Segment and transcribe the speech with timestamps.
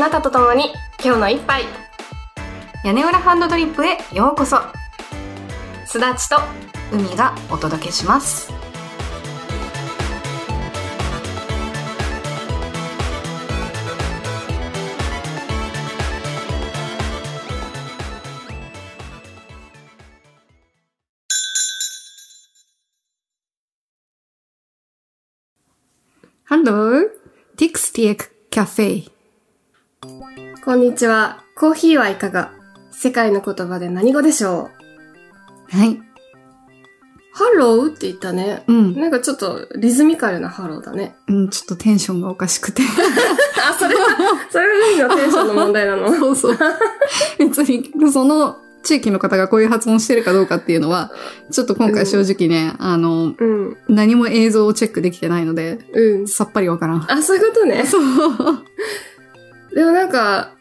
[0.00, 0.72] あなたと共に
[1.04, 1.64] 今日の一杯。
[2.86, 4.56] 屋根裏ハンドドリップへようこそ。
[5.84, 6.36] すだちと
[6.90, 8.50] 海がお届けします。
[26.44, 27.02] ハロー、
[27.58, 29.19] ティクスティエクカフェ。
[30.64, 32.52] こんにちはコーヒーはいかが？
[32.90, 34.70] 世界の言葉で何語でしょ
[35.72, 35.76] う？
[35.76, 35.98] はい。
[37.32, 38.62] ハローって言ったね。
[38.66, 38.94] うん。
[38.94, 41.16] なんかちょっとリズミカルなハローだね。
[41.28, 42.82] うん、ちょっとテンションがおかしくて。
[43.66, 44.06] あ、それは、
[44.50, 44.68] それ
[44.98, 46.12] が海のテンションの問題なの。
[46.14, 46.58] そうそう。
[47.38, 51.10] 別に、その地域の方がこういう発音してるかどうかっていうのは、
[51.50, 53.76] ちょっと今回正直ね、あの、うん。
[53.88, 56.28] 何も映像をチェックできてないので、うん。
[56.28, 57.10] さっぱりわからん。
[57.10, 57.86] あ、そういうことね。
[57.86, 58.02] そう。
[59.74, 60.56] でもなんか、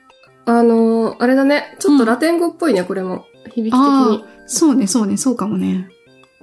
[0.52, 1.75] あのーあれだね。
[1.78, 3.25] ちょっとラテン語っぽいね、これも。
[3.53, 4.25] 響き的あに。
[4.25, 5.88] あ、そうね、そうね、そうかもね。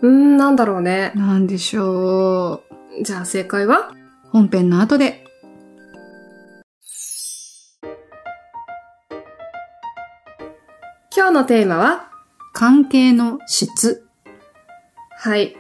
[0.00, 1.10] うーん、なんだろうね。
[1.16, 2.62] なんでしょ
[3.00, 3.02] う。
[3.02, 3.90] じゃあ正解は？
[4.30, 5.24] 本編の後で。
[11.12, 12.10] 今日のテーマは？
[12.52, 14.06] 関係の質。
[15.18, 15.56] はい。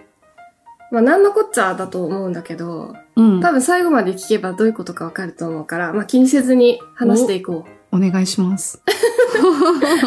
[0.92, 3.40] まあ、なんのこっちゃだと思うんだけど、うん。
[3.40, 7.75] 多分最後まで聞けばどういうことかわかると思うから、まあ、気にせずに話していこう。
[7.92, 8.82] お願いします。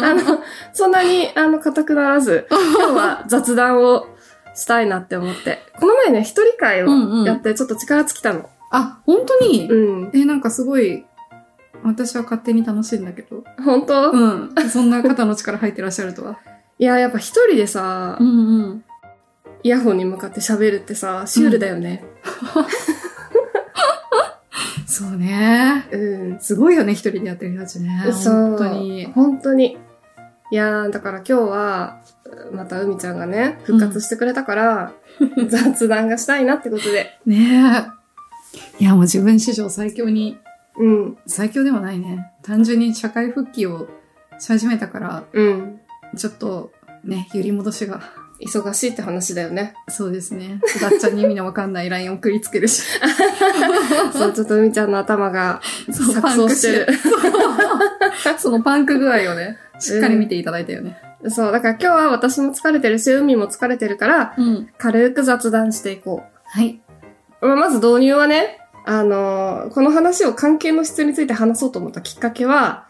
[0.02, 0.40] あの、
[0.72, 4.06] そんなに、あの、硬くならず、 今日は雑談を
[4.54, 5.58] したいなって思って。
[5.78, 8.48] この前ね、一人会をうんうんやって、ちょっと力尽きたの。
[8.70, 9.74] あ、本当に、う
[10.06, 10.10] ん。
[10.12, 11.04] え、なんかすごい、
[11.82, 13.44] 私は勝手に楽しいんだけど。
[13.64, 14.54] 本当、うん。
[14.70, 16.38] そんな肩の力入ってらっしゃるとは。
[16.78, 18.84] いや、やっぱ一人でさ、んうん。
[19.62, 22.04] イヤホンに向かって喋るってさ、シュールだよね。
[24.90, 25.86] そうね。
[25.92, 26.40] うん。
[26.40, 28.02] すごいよね、一人でやってる人たちね。
[28.24, 29.06] 本当に。
[29.06, 29.78] 本当に。
[30.50, 32.02] いやー、だから今日は、
[32.52, 34.92] また海ちゃんがね、復活してくれたから、
[35.48, 37.20] 雑談がしたいなってことで。
[37.24, 37.92] ね
[38.80, 38.82] え。
[38.82, 40.38] いや、もう自分史上最強に、
[40.76, 41.18] うん。
[41.24, 42.32] 最強ではないね。
[42.42, 43.88] 単純に社会復帰を
[44.40, 45.80] し始めたから、うん。
[46.16, 46.72] ちょっと、
[47.04, 48.00] ね、揺り戻しが。
[48.40, 49.74] 忙しいって話だよね。
[49.88, 50.60] そうですね。
[50.66, 52.82] すだっちゃんに意味のわかんない LINE 送りつけるし。
[54.12, 56.86] そう、ちょっと海ちゃんの頭が錯綜してる。
[58.38, 60.96] そのパンク具合をね、しっかり見ていただいたよね。
[61.28, 64.68] そう、だから今日は私も疲れてるし、海も疲れてるから、うん。
[64.78, 66.80] 軽く雑談していこはい。
[67.42, 67.46] う。
[67.46, 72.86] まあまず導入はね、あのーこの話を関係の質について話そうと思ったきっかけは、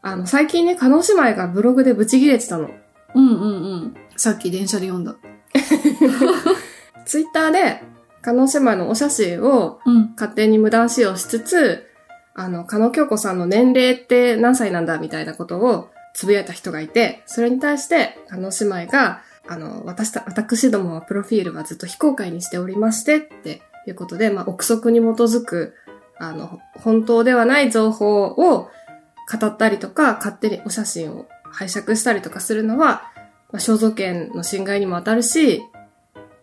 [0.00, 2.70] あの、最近ね、カノ姉妹がブログでブチギレてたの。
[3.14, 3.96] うんうんうん。
[4.16, 5.16] さっき電車で読んだ。
[7.04, 7.82] ツイッターで、
[8.22, 9.80] カノ姉妹のお写真を。
[10.16, 11.86] 勝手に無断使用しつつ、
[12.34, 25.74] あの、加納京子さんの年齢って何歳なんだみたいなことをつぶやいた人がいて、それに対して、加納姉妹が、あの、私た、私どもはプロフィールはずっと非公開にしておりましてっていうことで、まあ、憶測に基づく、
[26.18, 28.70] あの、本当ではない情報を
[29.30, 33.10] 語ったりとか、勝手にお写真を拝借したりとかするのは、
[33.54, 35.62] まあ、肖像権の侵害にも当たるし、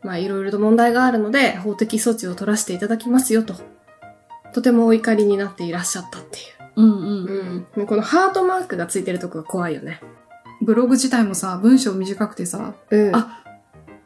[0.02, 3.54] まあ、いろいろと問題があるので、法的措置を取らせていただきますよと。
[4.54, 6.42] とてもお怒りになっていらっしゃったってい
[6.78, 7.26] うんうん。
[7.26, 7.68] う。
[7.76, 7.86] うん。
[7.86, 10.00] このハートマークがついてるとこが怖いよね。
[10.62, 13.14] ブログ自体もさ、文章短くてさ、うん。
[13.14, 13.44] あ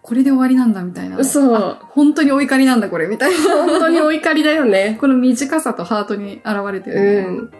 [0.01, 1.23] これで終わりなんだみたいな。
[1.23, 3.37] そうあ本当にお怒りなんだこれみたいな。
[3.65, 4.97] 本当にお怒りだよね。
[5.01, 7.17] この短さとハートに現れてる、ね。
[7.27, 7.51] うん。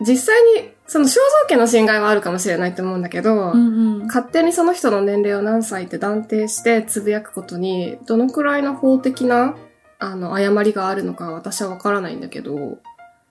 [0.00, 4.06] 実際に、その肖像権の侵害はあるかもしれないと思うんだけど、うんうん。
[4.08, 9.54] 勝手にその人の年齢を何歳って断定してつぶやくことに、どのくらいの法的な、
[10.00, 12.78] あの、誤りがあるのか私はわからないんだけど、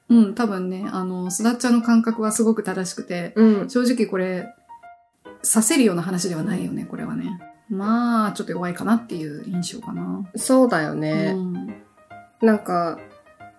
[0.07, 3.69] うん、多分ね、あの、すだっちゃんの感覚はすごく正しくて、うん。
[3.69, 4.55] 正直これ、
[5.41, 7.41] させるような話ではないよね、これはね。
[7.69, 10.23] まあ、ちょっと弱いかなっていう印象かな。
[10.38, 11.33] そうだよね。
[11.35, 11.75] うん。
[12.41, 13.00] なんか、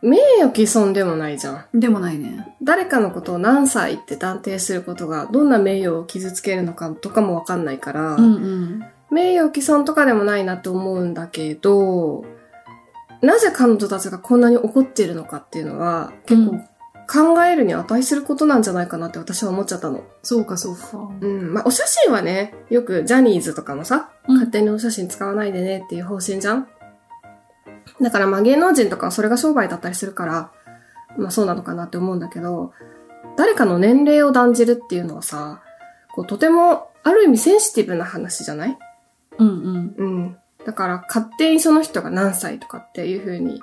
[0.03, 1.79] 名誉毀損でもないじゃん。
[1.79, 2.55] でもないね。
[2.63, 8.85] 誰かのことを何歳って断定することがどんな名誉を傷つけるのかとかもわかんないから、うんうん。
[9.11, 12.25] 名誉毀損とかでもないなって思うんだけど、
[13.21, 20.05] なぜ彼女たちがこんなに怒っているのかっていうのは結構考えるに値することなんじゃないかなって私は思っちゃったの。
[20.23, 21.11] そうか、そうか。
[21.21, 21.53] うん。
[21.53, 26.69] まあ、お写真はね、よくジャニーズとかもさ、うん勝手にお写真使わないでねっていう方針じゃん
[28.01, 30.53] だからまあ芸能人とかはそれが商売だったりするから、
[31.17, 32.73] まあそうなのかなって思うんだけど、
[33.37, 35.63] 誰かの年齢を断じるっていうのはさ、
[36.15, 38.79] こうとてもある意味センシティブな話じゃない？
[39.39, 39.95] うんうん。
[39.97, 40.37] うん。
[40.67, 43.61] だから勝手にその人が何歳とかっていう風に、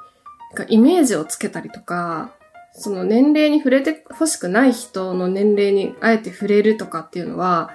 [0.55, 2.31] なんかイメージをつけたりとか、
[2.73, 7.71] その年齢に触れて欲しくない人の年齢にあえて触れるとかっていうのは、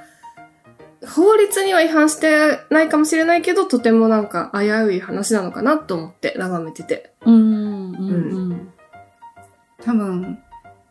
[1.06, 7.12] 法律には違反してないかもしれないけど、とてもなんか危うい話なのかなと思って眺めてて。
[7.24, 8.72] うん、うん、うん。
[9.82, 10.38] 多分、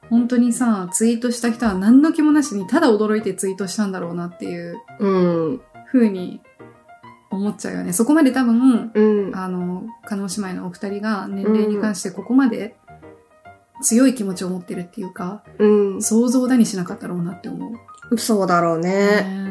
[0.10, 5.10] 本当にさ、ツイートした人は何の気もなしにただ驚いてツイートしたんだろうなっていうう
[5.54, 5.62] ん。
[5.90, 6.42] 風に
[7.30, 7.94] 思っちゃうよね。
[7.94, 9.36] そこまで多分、うん。
[9.36, 12.76] あの、加納姉妹のお二人が年齢に関してここまで
[13.82, 16.02] 強い気持ちを持ってるっていうか、うん。
[16.02, 17.72] 想像だにしなかったろうなって思
[18.12, 18.18] う。
[18.18, 18.90] そうだろうね。
[18.90, 19.51] ね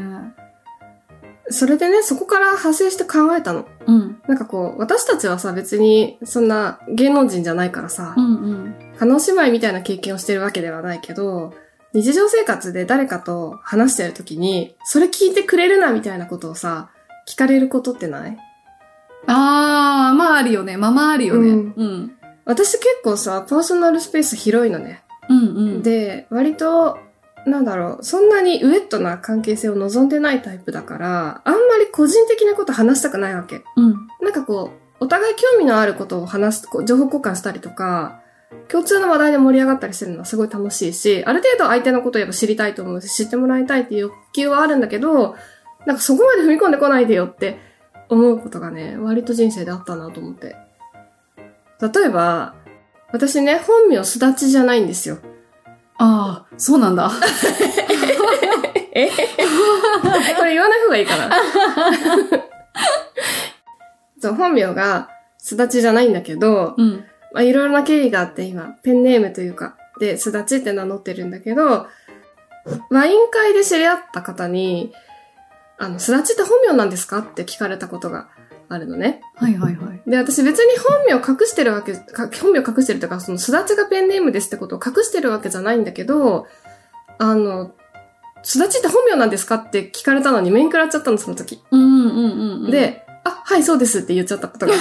[1.50, 3.66] それでね、そこから派生して考えたの。
[3.86, 4.22] うん。
[4.26, 8.74] なんかこう、私たちはさ、別に、そんな芸能人じゃないからさ、うんうん。
[8.98, 11.52] 加納姉妹みたいな経験をしてるわけではないけど、
[11.92, 16.90] 日常生活で誰かと話してるときに、それ聞いてくれるなみたいなことをさ、
[17.28, 18.38] 聞かれることってない？
[19.26, 20.76] あー、まああるよね。
[20.76, 21.48] まあまああるよね。
[21.50, 21.74] ううんん。
[21.76, 22.16] うん
[22.46, 25.02] 私結構さ、パーソナルスペース広いのね。
[25.28, 25.82] うん。
[25.82, 26.98] で、割と、
[27.46, 33.62] なんだろう、そんなにウェットな関係性を望んでないタイプだから、あんまり個人的なこと話したくないわけ。
[33.76, 34.08] うん。
[34.20, 34.70] なんかこ
[35.00, 38.20] う、お互い興味のあることを話す、こう情報交換したりとか、
[38.68, 45.36] 共通の話題で盛り上がったりするのはすごい楽しいし、ある程度相手のことをやっぱ知りたいと思うし、知ってもらいたいっていう欲求はあるんだけど、
[45.86, 47.58] なんかそこまで踏み込んでこないでよって
[48.08, 50.56] 思うことがね、割と人生であったなと思って。
[51.80, 52.54] 例えば、
[53.12, 55.18] 私ね、本名すだちじゃないんですよ。
[56.02, 57.10] あー、そうなんだ。
[58.92, 59.08] え？
[60.36, 61.30] これ言わない方がいいかな
[64.20, 67.04] そう、本名がすだちじゃないんだけど、うん。
[67.32, 71.86] まあ、いろいろな経緯があって今、ペンネームというか、で、すだちって名乗ってるんだけど、
[72.90, 74.92] ワイン会で知り合った方に、
[75.78, 77.18] あの、すだちって本名なんですか？
[77.18, 78.28] って聞かれたことが
[78.70, 79.20] あるのね。
[79.34, 80.02] はいはいはい。
[80.08, 86.46] で、私別に本名隠してるわけ、か本名隠してるとか、そのすだちがペンネームですってことを隠してるわけじゃないんだけど、
[87.18, 87.72] あの、
[88.44, 91.60] すだちって本名なんですかって聞かれたのに面食らっちゃったの、その時。
[91.72, 94.78] うんうんうんうん。、で、あ、はい、そうですって言っちゃったことがあっ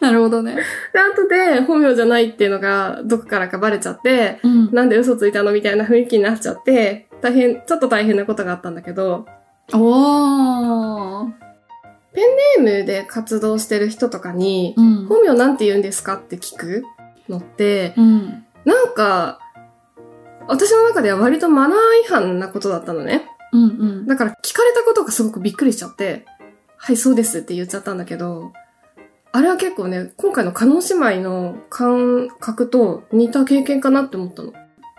[0.06, 0.56] なるほどね。
[0.94, 4.70] 後で本名じゃないっていうのがどこからかバレちゃって、うん。
[4.72, 9.26] なんで嘘ついたのみたいな雰囲気になっちゃって、大変、ちょっと大変なことがあったんだけど、
[9.74, 11.47] おー。
[12.18, 15.06] ネームで活動してる人とかに、うん。
[15.06, 16.84] 本名なんて言うんですかって聞く
[17.28, 18.46] のって、うん。
[18.64, 19.40] なんか、
[20.46, 23.26] 私の中では割とマナー違反なことだったのね。
[23.52, 23.66] うんう
[24.02, 24.06] ん。
[24.06, 26.24] だから聞かれたことがすごくびっくりしちゃって、
[26.76, 28.52] はい、そうですって言っちゃったんだけど、
[29.30, 34.52] あれは結構ね、今回の叶姉妹の感覚と似た経験かなって思ったの。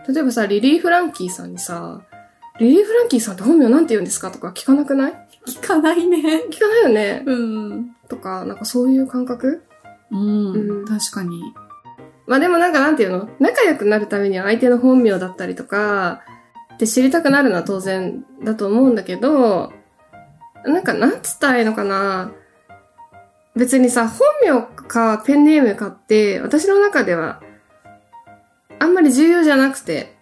[0.08, 2.02] 例えばさ、リリー・フランキーさんにさ、
[2.60, 4.32] リリー・フランキーさんって本名なんて言うんですか？
[4.32, 5.14] とか聞かなくない？
[5.48, 6.20] 聞かないね。
[6.52, 7.24] 聞かないよね。
[7.26, 7.96] うん。
[8.10, 9.64] とか、なんかそういう感覚？
[10.12, 10.52] うん。
[10.52, 11.42] うん確かに。
[12.28, 13.30] まあでもなんかなんていうの？
[13.40, 16.22] 仲良くなるためには相手の本名だったりとか、
[16.74, 19.72] って知りたくなるのは当然だと思うんだけど、
[20.66, 22.32] なんかなんつったらいいのかな？
[23.56, 27.42] 別にさ、本名かペンネームかって私の中では
[28.80, 30.16] あんまり重要じゃなくて、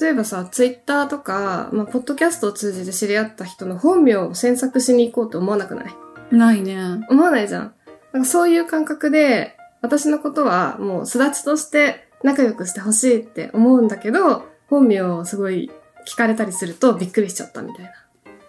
[0.00, 5.86] 例えばさ、ツイッターとか、まあ、ポッドキャストを通じて知り合った人の本名を詮索しに行こうと思わなくない？
[6.30, 6.76] ないね。
[7.08, 7.74] 思わないじゃん。
[8.12, 15.70] なんかそういう感覚で、私のことはもうすだちとして仲良くしてほしいって思うんだけど、本名をすごい
[16.06, 17.92] 聞かれたりするとびっくりしちゃったみたいな。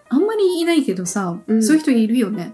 [0.10, 2.54] あんまりいないけどさ、うんそういう人いるよね。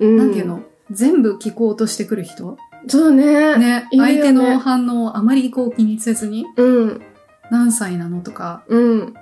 [0.00, 0.62] うんなんていうの？
[0.90, 2.56] 全部聞こうとしてくる人？
[2.88, 3.56] そうね。
[3.58, 3.88] ね。
[3.92, 7.02] いるよね相手の反応をあまりこう気にせずに、うん。
[7.50, 9.14] 何歳なのとか、うん。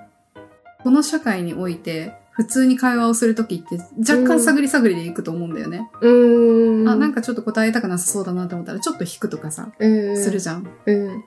[0.83, 5.89] この社会において、普通に会話をするときって若干探り探りでいくと思うんだよね。
[6.01, 6.89] うーん。
[6.89, 10.67] あ、なんかちょっと答えたくなさそうだなって思ったらちょっと引くとかさ、うん、するじゃん。
[10.85, 11.23] うん。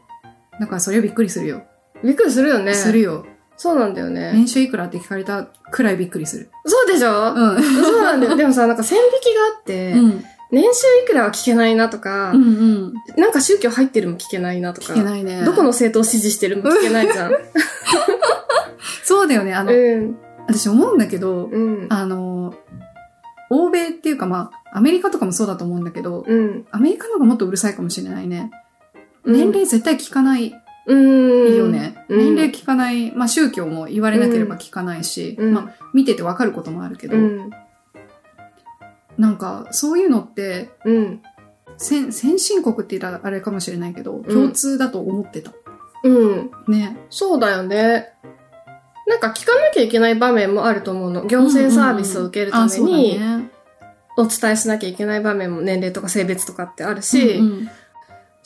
[0.58, 1.62] だからそれはびっくりするよ。
[2.02, 2.74] びっくりするよね。
[2.74, 3.24] するよ。
[3.56, 4.32] そうなんだよね。
[4.34, 6.50] 年収いくらって聞かれたくらいびっくりする。
[6.66, 7.62] そうでしょ、うん。
[7.62, 8.36] そうなんだよ。
[8.36, 10.24] でもさ、なんか線引きがあって、うん。
[10.56, 12.94] 年収いくらは聞けないなとか、うんうん。
[13.20, 14.94] なんか宗教入ってるも聞けないなとか。
[14.94, 15.44] 聞けないね。
[15.44, 17.32] どこの政党を支持してるも聞けないじゃん。
[19.04, 19.52] そうだよね。
[19.52, 20.16] あの、うん。
[20.48, 21.86] 私思うんだけど、うん。
[21.90, 22.54] あの、
[23.50, 26.64] 欧米っていうかまあ、アメリカとかもそうだと思うんだけど、うん。
[26.70, 28.50] アメリカの方がもっとうるさいかもしれないね。
[29.26, 30.54] 年齢絶対聞かない
[30.86, 31.54] うん。
[31.54, 32.06] よね。
[32.08, 37.50] うん年齢聞かない、まあ宗教も言われなければ聞かないし、うんまあ見ててわかることもあるけど、うん。
[39.18, 41.22] なんかそういうのって、うん。
[41.78, 45.52] 先先進国って言ったらあれかもしれないけど、ん共通だと思ってた。
[46.04, 46.50] うん。
[46.68, 46.96] ね。
[47.10, 48.12] そうだよね。
[49.06, 51.26] なんか聞かなきゃいけない場面もあると思うの。
[51.26, 53.50] 行政サービスを受けるために、ね
[54.18, 57.68] お伝えしなきゃいけない場面も年齢とか性別とかってあるし、うんうん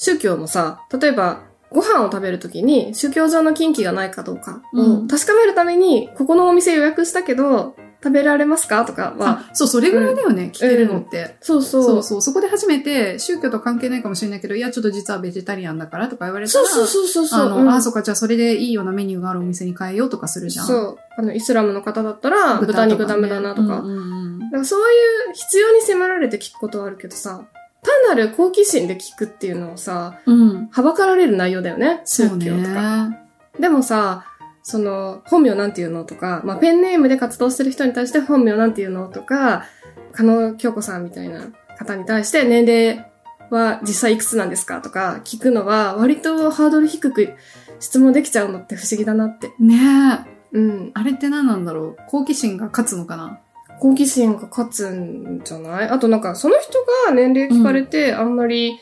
[0.03, 8.85] 宗教もさ、例えば、ご飯を食べるときに宗教上の禁忌がないかどうかうんを確かめるために、ここのお店予約したけど、食べられますか？
[8.85, 11.37] とかは、あ、そう、それぐらいだよね、聞けるのって。
[11.41, 11.83] そうそう。
[11.83, 12.23] そうそう。
[12.23, 17.47] そこで初めて、宗教と関係ないかもしれないけど、いや、ちょっと実はベジタリアンだからとか言われたら、そうそうそうそうそう。
[17.47, 20.67] あの、うんあ、そっか、じゃあそれでいいようなメニューがあるお店に変えようとかするじゃん。
[20.67, 20.99] そう。
[21.17, 23.81] あの、イスラムの方だったら、豚肉ダメだなとか。
[23.81, 24.83] うんうんうんだからそうい
[25.31, 27.45] う必要に迫られて聞くことはあるけどさ、
[27.83, 30.69] 単なる好奇心で聞くっていうのはさ、うん。
[30.73, 32.01] はばかられる内容だよね。
[32.05, 33.09] 宗そう教とか。
[33.11, 33.21] ね。
[33.61, 34.25] でもさ、
[34.63, 39.65] その、本名なんていうのとか、まあ、ペンネームで活動してる人に対して本名なんていうのとか、
[40.13, 43.07] 加納京子さんみたいな方に対して年齢
[43.49, 47.35] は実際いくつなんですかとか聞くのは割とハードル低く
[47.79, 49.53] 質問できちゃうのって不思議だなって。
[49.59, 49.77] ね
[50.53, 50.59] え。
[50.59, 50.91] うん。
[50.95, 51.97] あれって何なんだろう？
[52.09, 53.41] 好奇心が勝つのかな？
[53.79, 55.89] 好奇心が勝つんじゃない？
[55.89, 56.73] あとなんかその人
[57.07, 58.81] が年齢聞かれてあんまり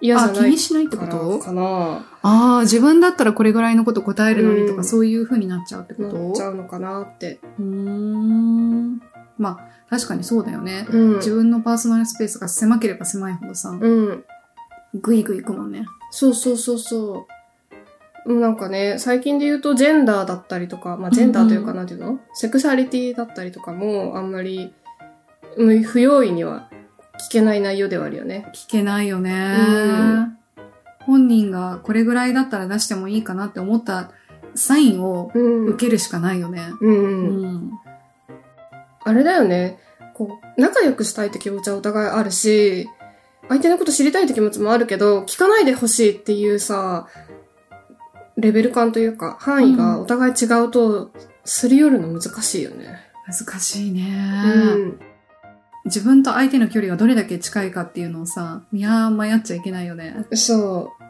[0.00, 1.38] 嫌じゃあ、気ないにしないってこと？
[1.38, 2.04] かな。
[2.22, 7.40] ああ、自分だったらこれぐらいのこと答えるのにとか、うんそういう風になっちゃうってこなとっちゃうのかなって。
[7.58, 9.00] うーん。
[9.38, 10.86] まあ、確かにそうだよね。
[10.90, 11.16] うん。
[11.16, 14.24] 自分のパーソナルスペースが狭ければ狭いほどさ、うん。
[14.94, 15.86] ぐいぐいいくもんね。
[16.10, 17.26] そうそうそうそ
[18.26, 18.32] う。
[18.32, 24.74] うんなんかね、最近で言うとジェンダーだったりとか、まあジェンダーというかうんなんていうの、セクシャリティだったりとかもあんまり、
[25.56, 26.68] うん不用意には
[27.18, 28.50] 聞けない内容ではあるよね。
[28.54, 30.36] 聞けないよね、うん
[31.00, 34.10] 本人がこれぐらいだったら出してもいいかなって思った
[34.56, 35.66] サインをうん。
[35.66, 36.68] 受けるしかないよね。
[36.80, 37.54] うん、ううん。
[37.68, 37.70] ん。
[39.04, 39.78] あれだよね。
[40.14, 42.88] こう、仲良くしたいって気持ちはお互いあるし、
[43.48, 47.06] 相手のこと知りたいって気持ちもあるけど、聞かないでほしいっていうさ、
[48.36, 51.12] レベル感というか、範囲がお互い違うと、
[51.44, 52.98] すり寄るの難しいよね。
[53.26, 55.00] 難しいね、うん。
[55.86, 60.26] 自分と相手の距離がどれだけ近いかっていうのをさ、いやっちゃいけないよね。
[60.32, 61.04] そう。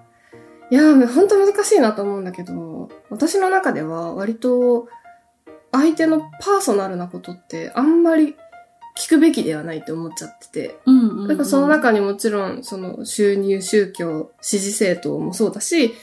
[0.70, 4.88] いやー、ほんと難しいなと思うんだけど、私の中では割と、
[5.72, 8.34] 相手のパーソナルなことってあんまり
[8.96, 10.78] 聞くべきではないって思っちゃってて。
[10.86, 11.28] うんうん、うん。
[11.28, 15.94] だからその中にもちろん、その収入、宗教、支持政党もそうだし、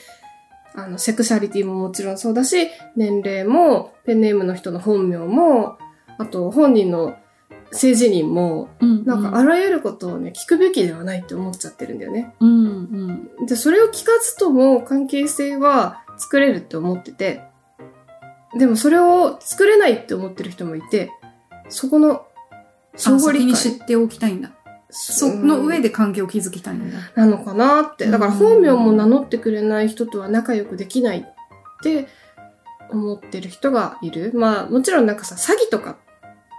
[0.74, 5.78] あの、セクシャリティももちろんそうだし、年齢も、ペンネームの人の本名も、
[6.18, 7.16] あと本人の
[7.72, 12.34] 政治人も、なんかあらゆることをね、聞くべきではないって思っちゃってるんだよね。
[12.40, 13.46] うんうん。
[13.46, 17.42] で、それを聞かずとも関係性は作れるって思ってて、
[18.56, 21.10] でもそれを作れないって思ってる人もいて、
[21.68, 22.26] そこの
[22.96, 23.54] 相互理解。
[23.54, 24.52] 知っておきたいんだ。
[24.90, 26.98] その上で関係を築きたいんだ。
[27.16, 28.06] なのかなって。
[28.06, 31.24] だから本名も名乗ってくれない人とは仲良くできないっ
[31.82, 32.06] て
[32.90, 34.30] 思ってる人がいる。
[34.34, 35.96] まあもちろんなんかさ、詐欺とか、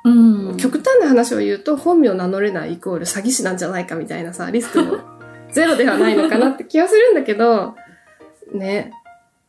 [0.05, 0.57] うん。
[0.57, 4.97] 極端な話を言うと本名名乗れないイコール詐欺師なんじゃないかみたいなさ、リスクも
[5.51, 7.75] ゼロではないのかなって気はするんだけど、
[8.53, 8.93] ね。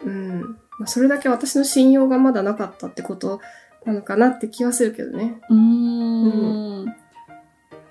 [0.05, 0.41] うん。
[0.79, 3.41] まあ、それだけ私の信用がまだなかったってこと
[3.85, 5.41] なのかなって気はするけどね。
[5.51, 6.95] うーん。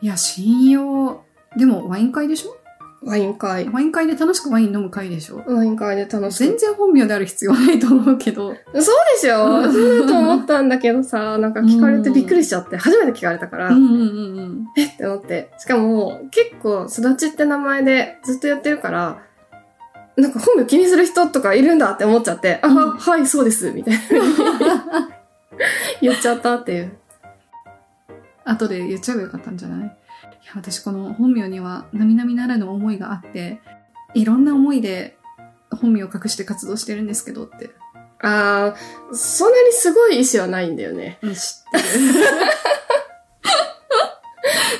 [0.02, 1.24] いや、信用。
[1.58, 2.58] でも、ワイン会でしょ？
[3.06, 3.70] ワイン会。
[3.70, 5.44] ワイン会で楽しくワイン飲む会でしょ？
[5.46, 8.50] ワイン会で楽しく全然本名である必要はないと思うけど。
[8.50, 8.80] そうで
[9.20, 9.72] しょ？
[9.72, 14.00] そうだと思ったんだけどさ、なんか聞かれてびっくりしちゃって、初めて聞かれたから、うんうんうん
[14.40, 14.66] うん。
[14.76, 14.88] え？
[14.88, 15.52] って思って。
[15.60, 19.22] しかも、結構、すだちって名前でずっとやってるから、
[20.18, 24.00] なんか本名気にする人とかいるんだって思っちゃって、あ、うんはい、そうです、みたいな。
[26.02, 26.92] 言っちゃったっていう。
[28.46, 29.98] 後で言っちゃえばよかったんじゃない？
[30.46, 33.62] いや、私この本名には並々ならぬ思いがあって、
[34.14, 35.18] いろんな思いで
[35.72, 37.72] 本名を隠して活動してるんですけどって。
[38.22, 41.18] あー、そんなにすごい意志はないんだよね。
[41.24, 41.78] うん、知って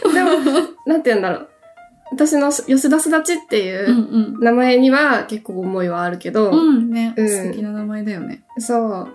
[0.10, 0.14] る。
[0.14, 0.30] でも、
[0.86, 1.50] なんて言うんだろう。
[2.12, 6.58] 私の吉田すだちっていうんう名前には結構思いはあるけど、うん。
[6.58, 8.44] うん、ね、うん素敵な名前だよね。
[8.60, 9.08] そう。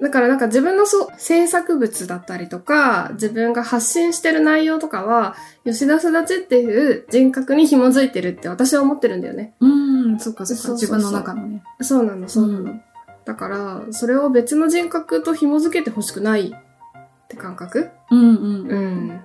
[0.00, 9.54] だからなんか自分のそう制作物だったりとか、自分が発信してる内容とかは、吉田すだちっていう人格に紐づいてるって私は思ってるんだよね。
[9.60, 10.72] うん、そっかそっか。
[10.72, 11.62] 自分の中のね。
[11.80, 12.60] そうなの、そうなの。
[12.60, 12.82] うん
[13.26, 17.90] だから、それを別の人格と紐づけてほしくないって感覚？
[18.12, 18.68] うんうん。
[18.68, 19.20] うん。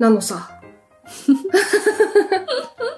[0.00, 0.50] なのさ。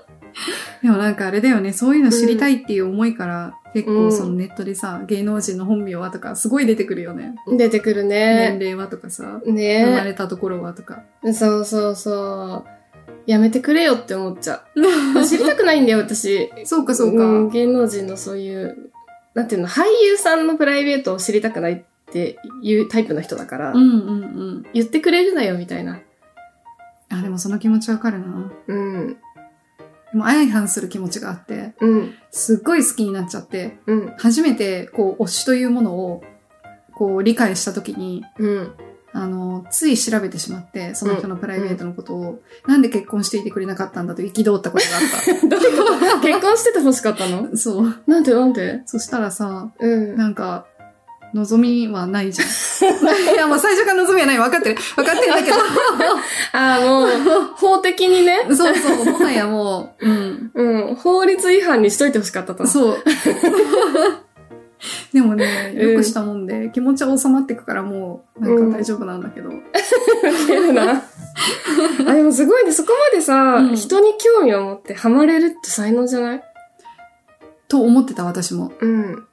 [0.83, 7.35] でもなんかあれだよね、そういうの知りたいっていう思いから、結うん構そのネットでさ、芸能人の本名はとか、すごい出てくるよね。
[7.57, 8.59] 出てくる年ね。
[8.61, 11.03] 齢はとかさ、生まねれたところはとか。
[11.33, 12.79] そうそうそう。
[13.27, 15.25] やめてくれよって思っちゃう。
[15.25, 16.51] 知りたくないんだよ、私。
[16.65, 17.25] そうかそうか。
[17.25, 18.91] ん芸能人のそういう、
[19.35, 23.93] なんていうの、俳優さんのプライベートを知りたくないっていうタイプの人だから、うんうんう
[24.61, 24.67] ん。
[24.73, 26.01] 言ってくれるなよ、みたいな。
[27.11, 28.51] あ、でもその気持ちわかるな。
[28.67, 29.17] うん。
[30.13, 32.15] もう相反する気持ちがあって、うん。
[32.31, 34.15] すっごい好きになっちゃって、うん。
[34.19, 36.23] 初めてこう推しというものを
[36.95, 38.73] こう理解したときに、うん。
[39.13, 46.21] あの、つい調べてしまって、その人のプライベートのことを、なんで結婚していてくれなかったんだと憤ったことがあ どういうこと？
[46.21, 47.45] 結婚してて欲しかったの？
[47.47, 47.57] った。
[47.57, 48.03] そう。
[48.07, 48.83] なんでなんで？
[48.85, 50.17] そしたらさ、うん。
[50.17, 50.67] なんか、
[51.35, 52.49] 望みはないじゃん。
[53.35, 54.39] いや、もう最初から望みはない。
[54.39, 54.77] 分かってる。
[54.97, 55.57] 分かってるんだけど。
[56.53, 57.09] ああ、もう、
[57.57, 58.47] 法的にね。
[58.55, 60.51] そうそう、もはやもう、うん。
[60.55, 60.95] うん。
[60.95, 62.67] 法律違反にしといて欲しかったと。
[62.67, 62.97] そう。
[65.13, 69.49] でもね、よくしたもんで、気持ちは収まってくからもう、なんか大丈夫なんだけど。
[69.51, 69.53] ウ
[70.47, 71.03] ケるな。
[72.07, 72.73] あ、でもすごいね。
[72.73, 76.43] そこまでさ、うん人に興味を持ってハマれるって才能じゃない？
[77.69, 78.73] と思ってた私も。
[78.81, 79.25] うん。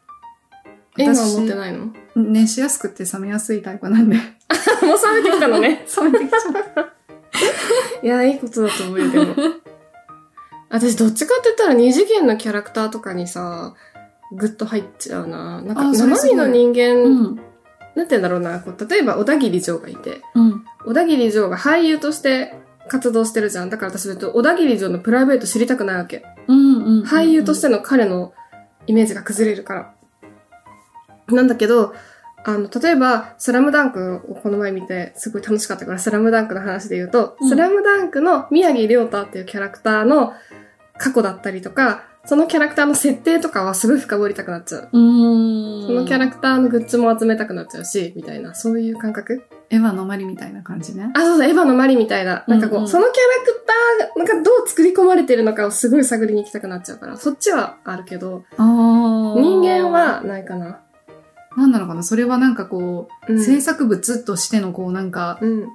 [0.98, 1.86] 今は私思ってないの？
[1.88, 4.16] も熱しやすくて冷めやすいタイプなんで。
[4.18, 5.86] う冷めてきたのね。
[5.98, 6.38] 冷めてきちゃ
[6.82, 6.86] う。
[8.06, 9.36] いや、いいことだと思うよ、でも。
[10.70, 13.74] 私、どっちかって言ったら二次元のキャラクターとかにさ、
[14.32, 15.62] ぐっと入っちゃうな。
[15.62, 17.40] なんか、生身の人間、うん。
[17.96, 18.60] なんて言うんだろうな。
[18.60, 20.66] こう例えば、小田切城がいて、うん。
[20.86, 22.56] 小田切城が俳優として
[22.88, 23.70] 活動してるじゃん。
[23.70, 26.24] だから私は小田切城のプライベート知りたくないわけ。
[26.48, 27.04] うんうん。
[27.04, 28.34] 俳優としての彼の
[28.88, 29.94] イメージが崩れるから。
[31.28, 31.94] なんだけど、
[32.44, 40.34] あの、例えば、スラムダンクをこの前見て、すごい楽しかったから、スラムダンクの話で言うと、うんスラムダンクの宮城亮太っていうキャラクターの
[40.98, 44.82] 過去だったりとか、そのキャラクターの設定とかはすごい深掘りたくなっちゃう。
[44.82, 44.90] う。
[44.92, 44.98] そ
[45.92, 49.44] のキャラクターのグッズも集めたくなっちゃうし、みたいな、そういう感覚？
[49.70, 51.12] エヴァのマリみたいな感じね。
[51.16, 52.44] あ、そうそう、エヴァのマリみたいな。
[52.48, 58.44] なんかこう、うんうんそのキャラクターが、なんかどう作り込まれてるのかをすごい探りに行きたくなっちゃうから、そっちはあるけど。
[58.58, 60.82] 人間、はないかな。
[61.58, 65.68] なんなのかなそれはなんかこう、うん制作物としてのこうなんか、うん。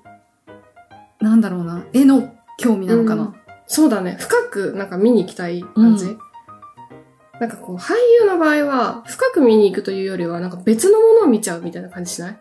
[1.21, 3.35] なんだろうな、絵の興味なのかな、
[3.67, 4.17] そうだね。
[4.19, 6.05] 深くなんか見に行きたい感じ。
[6.07, 6.19] うん
[7.41, 12.39] なんかこう、俳優の場合は、深く見に行くというよりは、なんか別のものを見ちゃうみたいな感じしない？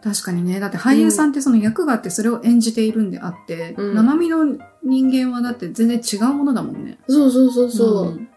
[0.00, 0.60] 確かにね。
[0.60, 4.44] だって俳優さんってその役があってそれを演じているんであって、うん生身の
[4.84, 6.98] 人間はだって全然違うものだもんね。
[7.08, 8.06] そうそうそうそう。
[8.10, 8.27] ん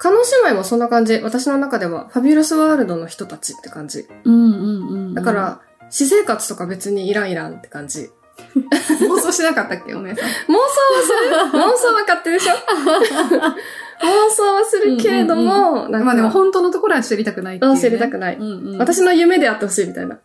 [0.00, 1.18] カノ姉妹もそんな感じ。
[1.18, 4.08] 私の中では、ファビュラスワールドの人たちって感じ。
[4.24, 5.14] うんうんうんうん。
[5.14, 5.60] だか、ら、
[5.90, 8.10] 私生活とか別にいらんいらんって感じ。
[8.56, 9.94] 妄想しなかったっけ？
[9.94, 10.26] お姉さん。
[10.26, 10.66] 妄想は
[11.02, 12.54] する妄想は勝手でしょ？
[12.54, 17.82] 妄想はするけれども、なんか、まあでも本当のところは知りたくないっていう、うんね。
[17.82, 18.36] 知りたくない。
[18.36, 20.18] うんうん、私の夢であってほしいみたいな。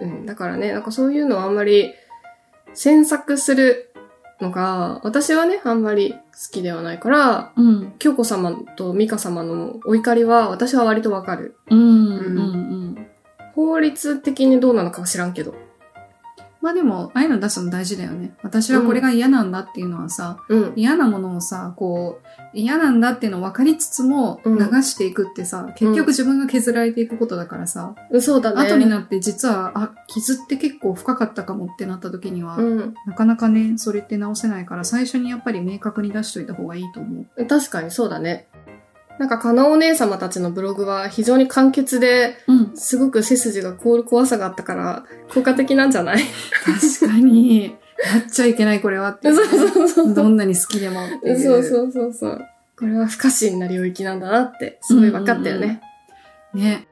[0.00, 0.26] うん。
[0.26, 1.94] だからね、なんかそういうのはあんまり、
[2.74, 3.91] 詮索する
[4.42, 6.18] のが、私はね、あんまり好
[6.52, 7.94] きではないから、うん。
[7.98, 11.56] 京子様と美香様のお怒りは、私は割とわかる。
[11.70, 12.40] うんうんう
[13.00, 13.06] ん。
[13.54, 15.54] 法律的にどうなのかは知らんけど。
[16.62, 18.34] まあでも、ああいうの出すの大事だよね。
[18.42, 20.72] 私はこれが嫌なんだっていうのはさ、うん。
[20.76, 28.60] 嫌なものをさ、こう、嫌なんだっていうのを分かりつつもうん流していくってさ、結局自分が削られていくことだからさ、そうだね。
[28.60, 32.94] 後になって実は、あ、傷って結構深かったかもってなった時には、うん。
[33.06, 37.46] なかなかね、それって直せないから、最初にやっぱり明確に出しといた方がいいと思う。
[37.46, 38.46] 確かにそうだね。
[39.22, 42.72] なんか、かなお姉様たちのブログは非常に簡潔で、うん。
[42.74, 46.22] すごく背筋が凍る怖さがあったから、効果的なんじゃない？
[46.98, 50.12] 確かに、やっちゃいけないこれはってそうね、そうそう。
[50.12, 51.40] どんなに好きでもっていう。
[51.40, 52.40] そうそうそうそう。
[52.76, 55.80] これは不可侵な領域なんだなって、すごい分かったよね。
[56.52, 56.88] ね。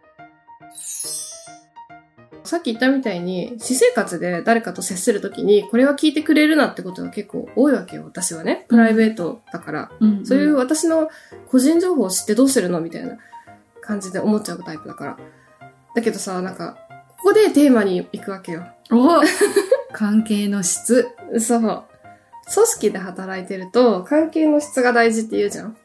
[2.51, 8.67] さっき言ったみたいに、私生活で誰かと接するときに、これは聞いてくれるなってことが結構多いわけよ、私はね。
[8.67, 9.93] プライベートだから。
[10.01, 11.11] うんそういう私の
[11.47, 13.19] 個人情報を知ってどうするのみたいな
[13.81, 15.19] 感じで思っちゃうタイプだから。
[15.95, 16.77] だけどさ、なんか、
[17.19, 18.67] ここでテーマに行くわけよ。
[18.91, 19.23] お
[19.93, 21.07] 関係の質。
[21.39, 21.61] そう。
[21.61, 25.77] 組織で働いてると、関係の質が大事って言うじゃん。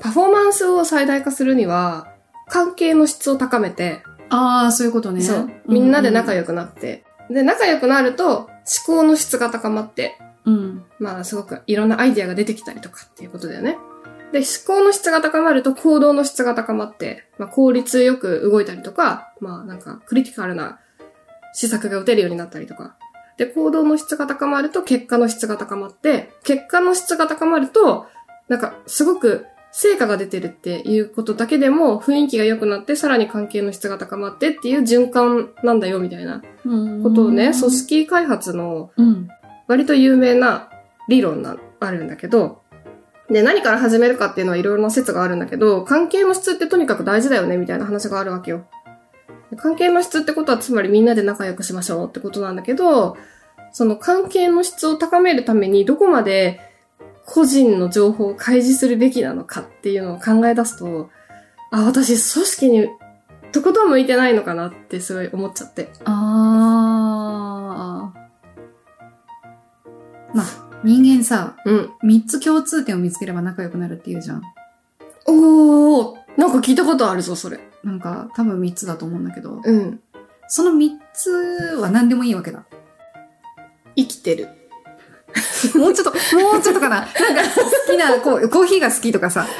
[0.00, 2.14] パフォーマンスを最大化するには、
[2.48, 5.20] 関係の質を高めて、ああ、そういうことね。
[5.20, 5.50] そう。
[5.66, 7.04] みんなで仲良良くなって。
[7.30, 8.48] で、仲良くなると、思
[8.86, 10.84] 考の質が高まって、うん。
[10.98, 13.78] まあ、すごくいろんなアイデアが出てきたりとかっていうことだよね。
[14.32, 20.80] で、思考の質が高まると行動の質が高まって、まあ、効率よく動いたりとか、まあ、なんか、クリティカルな
[21.54, 22.96] 施策が打てるようになったりとか。
[23.36, 28.06] で、行動の質が高まると結果の質が高まって、結果の質が高まると、
[28.48, 36.42] なんか、すごく成果が出てるっていうことだけでも雰囲気が良くなって、さらに関係の質が高まってっていう循環なんだよ、みたいな
[37.02, 39.28] ことをね、組織開発のうん。
[39.68, 40.70] 割と有名な
[41.08, 42.62] 理論があるんだけど、
[43.30, 48.64] で、何から始めるかっていうのはいろいろな説があるんだけど、関係の質ってとにかく大事だよね、みたいな話があるわけよ。
[49.56, 53.18] 関係の質ってことはつまりみんなで仲良くしましょうってことなんだけど、
[53.72, 56.60] その関係の質を高めるためにどこまで
[57.30, 61.10] 個人の情報を開示するべきなのかっていうのを考え出すと、
[61.70, 62.88] あ、私組織に
[63.52, 65.90] とことん向いてないのかなってすごい思っちゃって。
[66.04, 68.18] あー。
[70.34, 70.46] まあ、
[70.82, 71.90] 人間さ、うん。
[72.02, 74.42] 三つ共通点を見つければ仲良くなるっていうじゃん。
[75.26, 77.60] おー、なんか聞いたことあるぞ、それ。
[77.84, 80.00] なんか、多分三つだと思うんだけど、うん。
[80.48, 82.64] その三つは何でもいいわけだ。
[83.96, 84.48] 生きてる。
[85.78, 86.96] もうちょっと、もうちょっとかな。
[86.96, 87.12] なんか、
[87.86, 89.46] 好きな、こう、コーヒーが好きとかさ。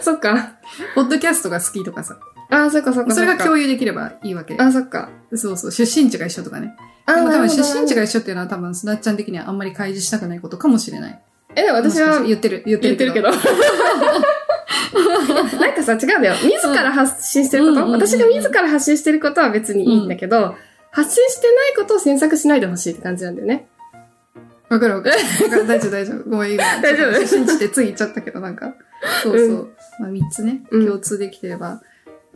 [0.00, 0.52] そっか。
[0.94, 2.18] ポッドキャストが好きとかさ。
[2.50, 4.56] あ、そっかそっかそれが有共有できればいいわけ。
[4.58, 5.10] あ、そっか。
[5.34, 6.74] そうそう、出身地が一緒とかね。
[7.06, 11.20] あ、でも多分出身地が一緒っていうのは多分、すなっちゃん的にはあんまり開示したくないことかもしれない。
[11.54, 13.30] え、でも私は言ってる、言ってるけど。
[14.92, 16.34] なんかさ、違うんだよ。
[16.42, 20.54] 自ら発信してること、私が自ら発信してることは別にいいんだけど、
[20.92, 23.66] 発信してないことを詮索しないでほしいって感じなんだよね。
[24.68, 25.16] わかるわかる。
[25.16, 26.30] わかる大丈夫大丈夫。
[26.30, 26.64] ごめん、今。
[26.80, 27.12] 大丈夫？
[27.26, 28.74] 出身地ってつい言っちゃったけど、なんか。
[29.22, 29.48] そうそう。
[29.48, 29.68] う
[30.00, 31.82] まあ、三つね、うん共通できてれば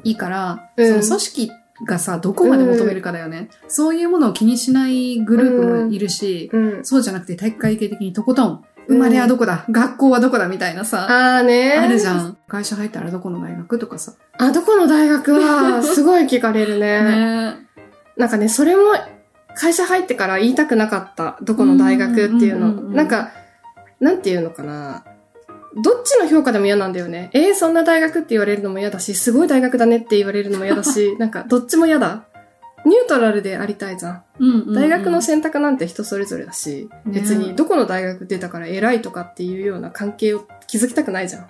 [0.04, 1.50] いいから、うんその組織
[1.86, 3.48] がさ、どこまで求めるかだよね。
[3.68, 6.84] そういうものを気にしないグループもいるし、うん。
[6.84, 10.48] そうじゃなくて体育会系的にとことん、生まれはどこだ、学校はどこだ？
[10.48, 12.36] みたいなさ、あーねあるじゃん。
[12.48, 14.12] 会社入ったらどこの大学とかさ。
[14.38, 17.02] あ、どこの大学は、すごい聞かれるね。
[17.56, 17.65] ね
[18.16, 18.82] なんかね、それも、
[19.54, 21.38] 会社入ってから言いたくなかった。
[21.42, 22.72] どこの大学っていうの。
[22.72, 23.30] なんか、
[24.00, 25.04] なんていうのかな。
[25.82, 27.30] どっちの評価でも嫌なんだよね。
[27.32, 32.24] えー、そんな大学って言われるのも嫌だし、すごい大学だねって言われるのも嫌だし、 なんか、どっちも嫌だ。
[32.86, 34.74] ニュートラルでありたいじゃん。
[34.74, 41.46] 大学の選択なんて人それぞれだし、ね別にどこの大学出たから偉いとかっていうような関係を築きたくないじゃん。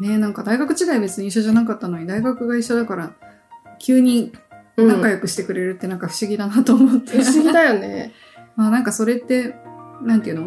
[0.00, 3.12] ねなんか大学違い別に一緒じゃなかったのに、大学が一緒だから、
[3.78, 4.38] 急にうん。
[4.86, 7.22] 仲良くしてくれるってなんか不思議だなと思って。
[7.22, 8.12] 不思議だよね。
[8.56, 9.54] まあなんかそれって、
[10.02, 10.42] なんていうの？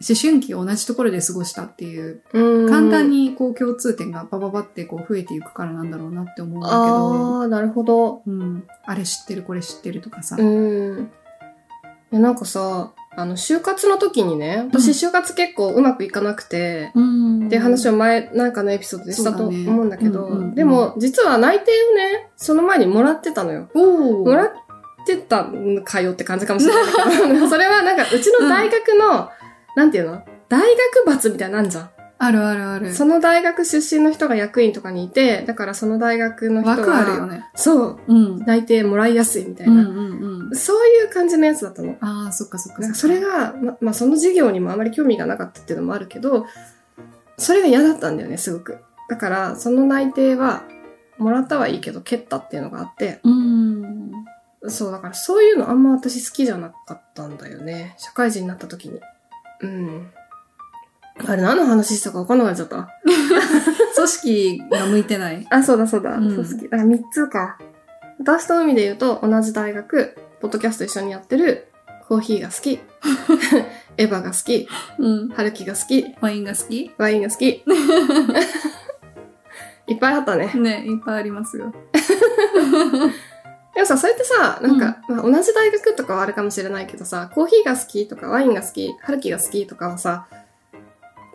[0.00, 2.70] 思春期を同じところで過ごしたっていう、うん。
[2.70, 3.10] 簡単。
[3.10, 8.22] にこう共通点がバババってこう増えていくからなんだろうなって思うんだけど、あー、なるほど。
[8.26, 10.36] うん、あれ知ってるこれ知ってるとかさ。
[10.38, 11.10] うん。
[12.12, 23.68] いや、なんかさ、あの、就活の時にね、私就活結構うまくいかなくて、うんっていう話を前、なんかのエピソードでしたと思うんだけど、うんうんうんでも、実は内定をね、その前にもらってたのよ。
[23.74, 24.50] おもらっ
[25.06, 26.84] てたんかよって感じかもしれない
[27.32, 29.28] けど、 それはなんか、うちの大学の、
[29.76, 30.22] なんていうの？
[30.48, 31.90] 大学罰みたいなんじゃん。
[32.20, 32.92] あるあるある。
[32.92, 37.44] その大学出身の人が役員とかにいて、だからその大学の人は、枠あるよね。
[37.54, 38.44] そう、うん。
[38.44, 39.92] 内定もらいやすいみたいうんうな、んう
[40.37, 40.37] ん。
[40.54, 41.96] そういう感じのやつだったの。
[42.00, 43.00] ああ、そっかそっかなんかっか。
[43.00, 46.46] それが、ま、まあ、その授業にもあまり興味がなかったっていうのもあるけど、
[47.36, 48.78] それが嫌だったんだよね、すごく。
[49.08, 50.64] だから、その内定は、
[51.18, 54.12] もらったはいいけど、蹴ったっていうのがあって、うん。
[54.68, 57.94] そう、だからそういうのあんま私好きじゃなかったんだよね。
[57.98, 59.00] 社会人になった時に。
[59.60, 60.10] うん。
[61.26, 62.88] あれ何の話したか分かんなくなっちゃった。
[63.96, 65.46] 組織が向いてない。
[65.50, 66.12] あ、そうだそうだ。
[66.14, 66.68] うんそう好き。
[66.68, 67.58] だから3つか。
[68.20, 71.68] 私と海で言うと、同じ大学、ポッドキャスト一緒にやってる、
[72.08, 72.78] コーヒーが好き、
[73.98, 75.28] エヴァが好き、うん。
[75.30, 77.64] 春樹が好き、ワインが好きワインが好き。
[79.88, 80.52] いっぱいあったね。
[80.54, 81.72] ね、いっぱいありますよ。
[83.74, 90.26] でもさ、そうやってさ、なんか、まあ、同じ大学とかはあるかもしれないけどさ、コーヒーが好きとか、ワインが好き、春樹が好きとかはさ、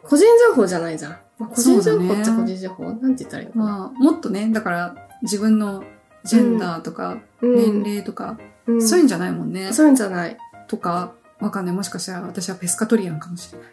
[0.03, 1.17] 個人情報じゃないじゃん。
[1.39, 3.65] まあ、個人情報っちゃ個人情報、なんて言ったらいいのかな？
[3.65, 5.83] まあ、もっとね、だから、自分の
[6.23, 8.37] ジェンダーとか、うん年齢とか、
[8.67, 9.73] うんそういうんじゃないもんね。
[9.73, 10.37] そういうんじゃない。
[10.67, 11.75] とか、わかんない。
[11.75, 13.67] もしかしたら私はペスカトリアンかもしれない。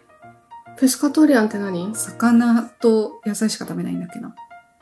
[0.79, 1.95] ペスカトリアンって何？
[1.95, 4.35] 魚と野菜しか食べないんだっけな。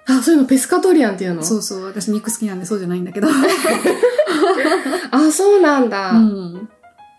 [0.07, 1.43] あ、そういうのペスカトリアンっていうの？
[1.43, 1.85] そうそう。
[1.85, 3.29] 私肉好きなんでそうじゃないんだけど。
[5.11, 6.13] あ、そうなんだ。
[6.13, 6.69] うん。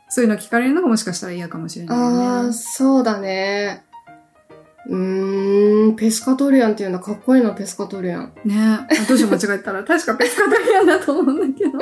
[0.09, 2.07] そういうの聞かれるのがもしかしたら嫌かもしれないあよ
[2.39, 2.53] あ、ね。
[2.53, 3.83] そうだね。
[4.87, 8.33] うーん、ペスカトリアンっていうのはかっこいいな、ペスカトリアン。
[8.43, 9.83] ねあどうしよう間違えたら。
[9.83, 11.77] 確かペスカトリアンだと思うんだけど。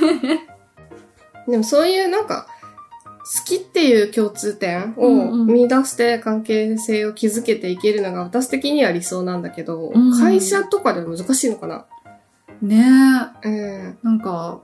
[1.48, 2.46] でもそういうなんか、
[3.32, 11.86] 好きっていう共通点を見出して関係性を築けていけるのが私的には理想なんだけど、うん会社とかでも難しいのかな？
[12.62, 12.84] ね
[13.44, 13.98] うん。
[14.02, 14.60] なんか、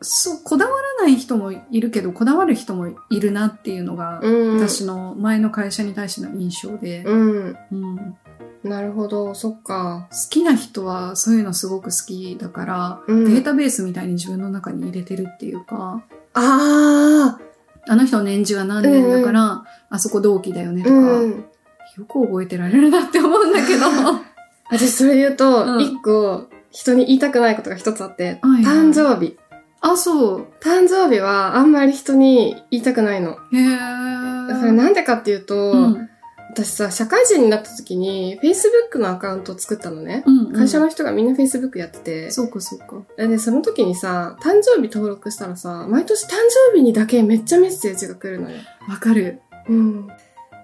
[0.00, 4.60] そう、こだわらない人もいるけど、こだわる人もいるなっていうのが、うん。
[4.60, 7.56] 私の前の会社に対しての印象で、うん。
[7.72, 8.16] うん
[8.62, 10.08] なるほど、そっか。
[10.10, 16.02] 好きな人はそういうのすごく好きだから、うんデータベースみたいに自分の中に入れてるっていうか、
[16.32, 17.38] あ
[17.86, 21.30] あの人の年次は何年だから、あそこ同期だよねあ、とか、うん。
[21.30, 23.84] よく覚えてられるなって思うんだけど。
[24.70, 29.36] 私それ言うと、うん一個、人に言いたくないことが一つあって、はいはい誕生日。
[29.80, 30.46] あ、そう。
[30.62, 33.32] 誕生日はあんまり人に言いたくないの。
[33.32, 34.58] へえ。
[34.58, 36.08] それなんでかっていうと、うん。
[36.54, 40.22] 私さ、社会人になった時に Facebook のアカウントを作ったのね。
[40.24, 42.30] うん、会社の人がみんな Facebook やってて。
[42.30, 43.02] そうか、そうか。
[43.16, 46.28] で、その時にさ、誕生日登録したらさ、毎年誕
[46.70, 48.56] 生日にだけめっちゃメッセージが来るのよ。
[48.88, 49.40] わかる。
[49.68, 50.06] うん。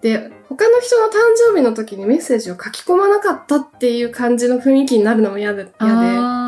[0.00, 1.16] で、他の人の誕
[1.48, 6.40] 生日の時にメッセージを書き込まなかったっていう感じの雰囲気になるのも嫌で、嫌で。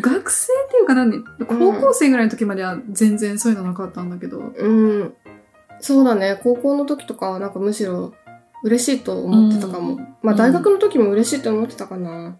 [0.00, 1.22] 学生っていうか何？
[1.46, 4.38] 高校生ぐらいの時までは全然そういうのなかったんだけど。
[4.38, 5.14] うん。
[5.80, 6.38] そうだね。
[6.42, 8.14] 高校の時とかはなんかむしろ
[8.62, 9.94] 嬉しいと思ってたかも。
[9.94, 12.38] うんまあ大学の時も嬉しいと思ってたかな。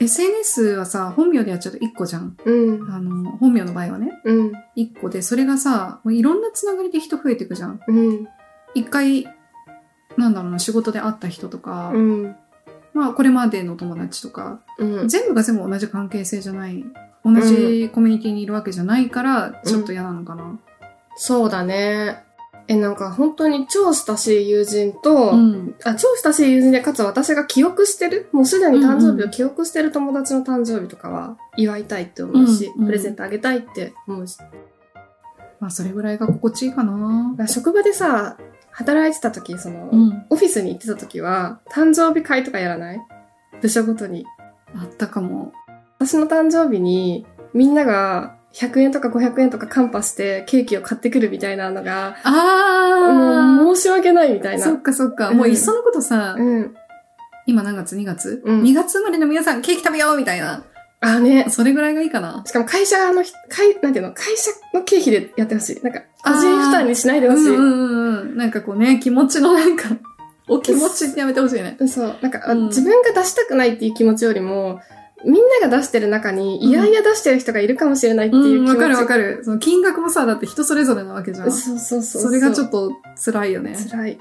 [0.00, 2.36] SNS はさ、本名でやっちゃうと1個じゃん。
[2.44, 2.90] うん。
[2.90, 4.10] あの、本名の場合はね。
[4.24, 4.52] うん。
[4.76, 7.80] 1個で、それがさ、もういろんなつながりで人増えていくじゃん。
[7.86, 8.28] うん。
[8.74, 9.26] 一回、
[10.16, 12.36] なんだろうな、仕事で会った人とか、うん。
[12.92, 15.08] まあ、これまでの友達とか、うん。
[15.08, 16.84] 全部が全部同じ関係性じゃない、
[17.24, 20.58] 同じコミュニティにいるわけじゃないから、ちょっと嫌なのかな。
[21.14, 22.23] そうだね。
[22.66, 25.74] え、なんか本当に超親しい友人と、うん。
[25.84, 34.38] あ超親しい友人で、かつ私が記憶してる、もうすでに誕生日を記憶してる友達の誕生日とかは祝いたいって思うし、うんうんプレゼントあげたいって思うし。
[34.38, 34.46] だ
[35.60, 37.34] まあ、それぐらいが心地いいかな。
[37.48, 38.36] 職場でさ、
[38.70, 40.26] 働いてた時、その、うん。
[40.30, 43.00] オフィスに行ってた時は、誕生日会とかやらない？
[43.60, 44.26] 部署ごとに。
[44.74, 45.52] あったかも。
[45.98, 54.64] 私の誕生日に、みんなが100円とか500円とかカンパしてケーキを買ってくるみたいなのが、あもう申し訳ないみたいな。
[54.64, 55.30] そっかそっか。
[55.30, 56.74] うんもういっそのことさ、うん。
[57.46, 60.64] 今何月 ?2 月、うん ?2 月生まれの皆さんケーキ食べようみたいな。
[61.00, 61.46] あね。
[61.50, 62.42] それぐらいがいいかな。
[62.46, 65.82] しかも会社のひ、会、なんていうの、会社の経費でやってほしい。
[65.82, 67.48] なんか、個人負担にしないでほしい。
[67.48, 68.36] うんうんうんうん。
[68.36, 69.88] なんかこうね、気持ちのなんか、
[70.48, 71.76] お気持ちってやめてほしいね。
[71.86, 72.16] そう。
[72.22, 74.80] なんか、あうん自分が出したくないっていう気持ちよりも、
[75.24, 78.76] みんなが出してる中に、いやいや出してる人がいるかもしれないっていううん、気持ち。
[78.76, 79.40] わかるわかる。
[79.44, 81.52] その金額もさ、だって人それぞれなわけじゃん。
[81.52, 82.22] そうそうそう。
[82.22, 82.92] それがちょっとと
[83.24, 83.76] 辛いよね。
[83.90, 84.18] 辛い。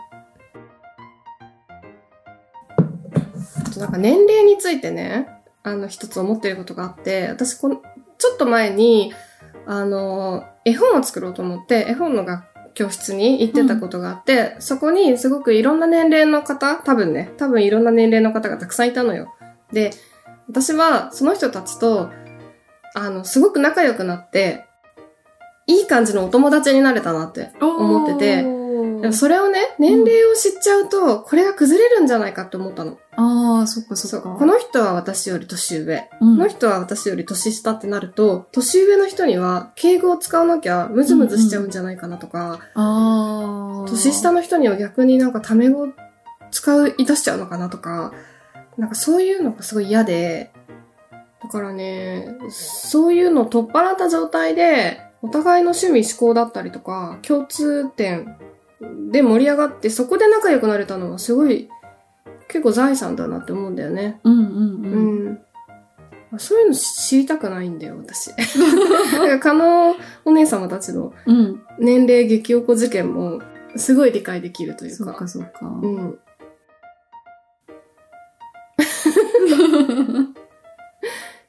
[3.66, 5.28] あとなんか年齢についてね、
[5.64, 9.14] あの、一つ思ってることがあって、私こん、ちょっと前に、
[9.66, 19.34] あの、絵本を作ろうと思って、絵本の学教室に行ってたことがあって、そこにすごくいろんな年齢の方、多分ね、多分いろんな年齢の方がたくさんいたのよ。
[19.72, 19.92] で、
[20.48, 22.10] 私はその人たちと、
[22.96, 24.66] あの、すごく仲良くなって、
[25.66, 28.64] いい感じのお友達になれたなって思ってて
[29.04, 32.98] でもそれをね、年齢を知っちゃうと、これが崩れるんじゃないかって思ったの。
[33.18, 34.18] ああ、そっかそ。
[34.18, 34.30] っか。
[34.30, 36.10] この人は私より年上。
[36.22, 43.90] うん、この人は私より年下ってなると、年上の人には敬語を使わなきゃムズムズしちゃうんじゃないかなとか、ああ。
[43.90, 45.90] 年下の人には逆になんかタメ語
[46.52, 48.14] 使い出しちゃうのかなとか、
[48.78, 50.52] なんかそういうのがすごい嫌で、
[51.42, 58.38] だからね、そういうのを取っ払った状態で、お互いの趣味思考だったりとか、共通点
[59.12, 61.70] で盛り上がって、そこで仲良くなれたのはすごい、
[62.48, 64.20] 結構財産だなって思うんだよね。
[64.24, 65.30] うんうんううん。
[65.32, 65.40] ん。
[66.38, 68.32] そういうの知りたくないんだよ、私。
[69.12, 71.62] だから、加納お姉様たちのうん。
[71.80, 73.42] 年齢激おこ事件も、
[73.76, 75.06] すごい理解できるというか。
[75.06, 75.68] そっかそっか。
[75.68, 76.20] うん。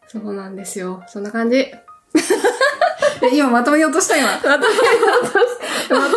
[0.06, 1.02] そうなんですよ。
[1.08, 1.56] そんな感じ。
[3.22, 4.28] え今まとめようとした今。
[4.28, 4.60] まとめよ
[5.22, 6.16] うとして、まと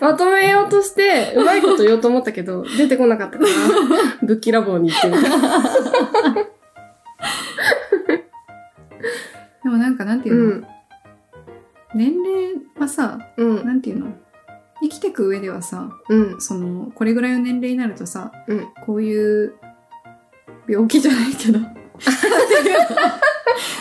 [0.00, 3.50] まとめようとして、うまいこと言おうと思ったけど、出てこなかったから、
[4.22, 5.28] ぶっきらぼうに行ってみた。
[9.62, 10.66] でもなんかなんていううの、ん。
[11.94, 13.64] 年齢はさ、うん。
[13.64, 14.12] なんていうの？
[14.82, 16.40] 生きてく上ではさ、うん。
[16.40, 18.68] その、これぐらいの年齢になるとさ、うん。
[18.84, 19.54] こういう
[20.68, 21.58] 病気じゃないけど。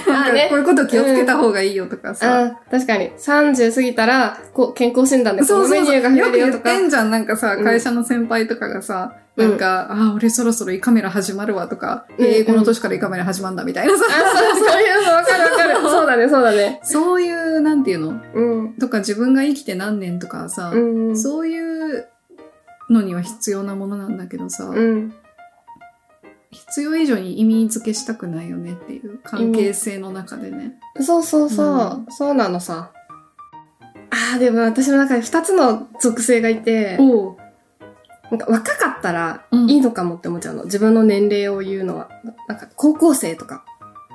[0.08, 2.46] なんかねこういうこと気をつけた方がいいよとかさ。
[2.46, 3.12] あ確かに。
[3.18, 5.86] 30過ぎたら、こう、健康診断でこそうそうそう。
[5.86, 6.72] のメニューが増よく言えるよとか。
[6.72, 7.12] ってんじゃん。
[7.12, 14.06] なんかさ、うん会社の先輩とかがさ、うんなんか、ああ、俺そろそろ胃カメラ始まるわとか、うん英語の年から胃カメラ始まるんだみたいなさ。
[14.08, 15.76] あ、そう、そういうのわかるわかる。
[15.82, 16.80] そうだね、そうだね。
[16.84, 18.14] そういう、なんていうの？
[18.34, 18.74] うん。
[18.76, 20.78] とか自分が生きて何年とかさ、う
[21.12, 21.18] ん。
[21.18, 22.08] そういう
[22.90, 25.14] のには必要なものなんだけどさ、うん。
[26.56, 30.74] 必要以上に意味付けしたくないよねっていう関係性の中でね。
[31.02, 32.06] そうそうそう。
[32.10, 32.92] そうなのさ。
[34.10, 40.64] ああ、でも私の中で二つの属性がいて、なんか若かったらうんいいのかもって思っちゃうの。
[40.66, 42.10] 自分の年齢を言うのは。
[42.48, 43.66] なんか高校生とか。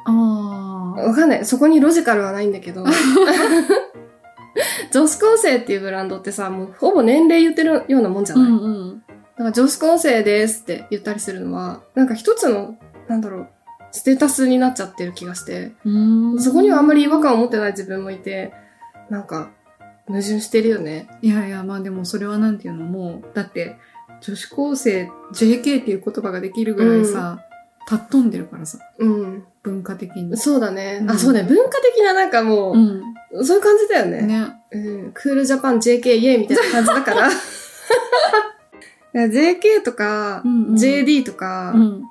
[0.06, 1.00] ああ。
[1.02, 1.44] わかんない。
[1.44, 2.84] そこにロジカルはないんだけど。
[4.92, 9.02] 女子高生っていうブランドってさ、もうほぼ年齢言ってるようなもんじゃうない、んうん。
[9.40, 12.76] だから女子高生ですって言ったりするのは、なんか一つの、
[13.08, 13.48] なんだろう、
[13.90, 15.72] ステータスになっちゃってる気がして、
[16.38, 18.52] そこにはあんまり違和感を持ってない自分もいて、
[19.08, 19.50] なんか、
[20.06, 21.08] 矛盾してるよね。
[21.22, 23.78] いやいや、まあでもそれはなんていうのもう、だって、
[24.20, 27.42] 女子高生 JK っていう言葉ができるぐらいさ、
[27.86, 29.44] たっ飛んでるからさ、うん。
[29.62, 30.36] 文化的に。
[30.36, 30.98] そうだね。
[31.00, 31.44] うんあ、そうね。
[31.44, 33.46] 文化的ななんかもう、うん。
[33.46, 34.20] そういう感じだよね。
[34.20, 34.52] ね。
[34.70, 35.12] うん。
[35.14, 37.30] クールジャパン JK イエーみたいな感じだから。
[39.14, 42.02] JK とか、JD とか、うん。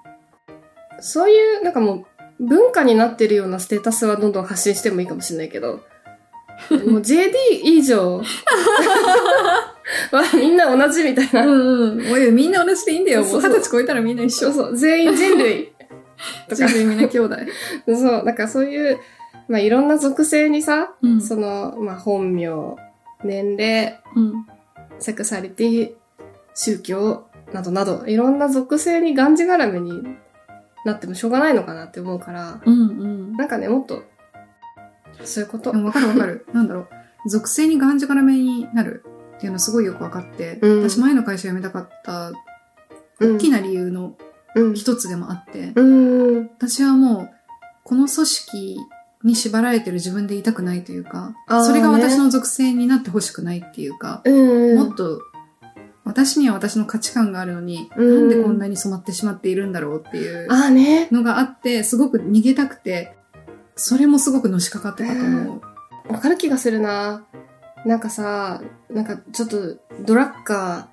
[1.00, 2.06] そういう、なんかも
[2.40, 5.82] う、文化になってるようなステータスはどんどん発信してもいいかもしれないけど、
[6.70, 7.32] もう JD
[7.64, 8.22] 以上
[10.12, 11.46] はみんな同じみたいな。
[11.46, 12.12] うんうん。
[12.12, 13.22] おい、みんな同じでいいんだよ。
[13.22, 14.52] もそう二十歳超えたらみんな一緒。
[14.52, 15.74] そうそう、全員人類
[16.48, 16.78] とか人。
[16.78, 17.36] 類みんな兄弟。
[17.88, 19.00] そう、なんかそういう、
[19.48, 22.76] まあいろんな属性にさ、うんその、まあ本名、
[23.24, 24.46] 年齢、うん。
[25.00, 25.92] セクシャリティ、
[26.54, 30.04] 宗教などなど、いろんな属性にがんじがらめに
[30.86, 33.34] なってもしょうがないのかなって思うから、うんうん。
[33.38, 34.04] なんかね、もっと、
[35.24, 36.46] そういうことわかるわかる。
[36.54, 36.90] なんだろう。
[37.30, 39.04] 属性にがんじがらめになる
[39.38, 42.32] っていうのすごいよくわかって、うん私前の会社辞めたかった
[43.20, 44.16] うん大きな理由の
[44.56, 44.74] うん。
[44.74, 45.82] 一つでもあって、う
[46.42, 46.50] ん。
[46.58, 47.30] 私はもう、
[47.84, 48.78] この組織
[49.24, 54.76] に縛られてる自分でいたくないというか、あーそれがね私の属性になってほしくないっていうか、うん。
[54.78, 55.22] もっと、
[56.06, 60.48] 私には私の価値観があるのに、うんなんでこんなに染まってしまっているんだろうっていう。
[61.12, 63.16] のがあって、すごく逃げたくて、
[63.76, 65.62] それもすごくのしかかってたと思
[66.10, 66.14] う。
[66.14, 67.24] わかる気がするな。
[67.86, 70.90] なんかさ、なんかちょっとドラッカ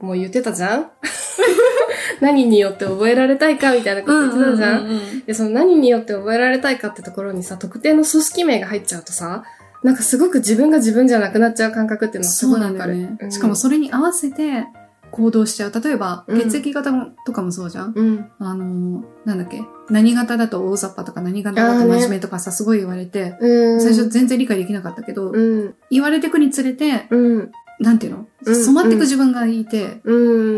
[0.00, 0.90] ーも言ってたじゃん？
[2.20, 9.44] 何によって覚えられたいかみたいなこと言ってたじゃんで、その何によって覚えられたいかってところにさ、特定の組織名が入っちゃうとさ、
[9.84, 12.78] なんかすごく自分が自分じゃなくなっちゃう感覚っていうのはすそうごいわかる。
[12.78, 13.18] なんだよね。
[13.20, 14.66] うんしかもそれに合わせて
[15.10, 15.72] 行動しちゃう。
[15.72, 16.90] 例えば、うん血液型
[17.24, 18.30] とかもそうじゃん、うん。
[18.40, 19.62] あのー、なんだっけ？
[19.90, 23.80] 何型だと大雑把とか何型だと真面目とかさ、すごい言われて、うん。
[23.80, 25.74] 最初全然理解できなかったけど、うん。
[25.90, 27.52] 言われてくにつれて、うん。
[27.78, 30.14] なんていうの、うん染まってく自分がいて、う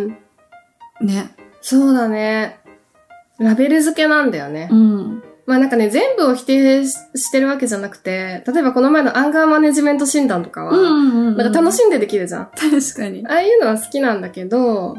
[0.06, 0.08] ん。
[1.02, 1.34] ね。
[1.60, 2.60] そうだね。
[3.38, 4.68] ラベル付けなんだよね。
[4.70, 5.22] うん。
[5.46, 12.46] まあなんかね、全部を否定ししてるわけじゃなくて、例えばこの前のアンガーマネジメント診断とかは、んなんか楽しんでできるじゃん。
[12.46, 13.24] 確かに。
[13.26, 14.96] ああいうのは好きなんだけど、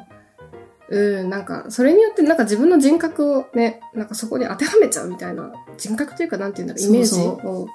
[0.89, 7.67] うん、なんか、それによってなんか自分の人格をね、なんかそこに当てはめちゃうみたいな、人格というかなんていうんだろう、イメージそうを。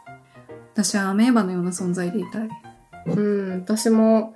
[0.73, 2.49] 私はアメーバのような存在でいたい。
[3.07, 4.33] うん、私も、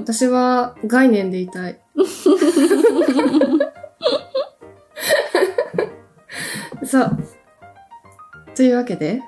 [0.00, 1.78] 私は概念でいたい。
[6.84, 7.18] さあ、
[8.54, 9.20] というわけで、